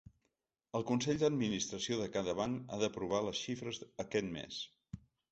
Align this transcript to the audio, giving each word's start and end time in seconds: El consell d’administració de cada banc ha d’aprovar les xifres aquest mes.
El 0.77 0.83
consell 0.91 1.17
d’administració 1.23 1.97
de 1.99 2.07
cada 2.15 2.33
banc 2.39 2.73
ha 2.73 2.79
d’aprovar 2.83 3.19
les 3.27 3.43
xifres 3.49 3.79
aquest 4.05 4.31
mes. 4.39 4.57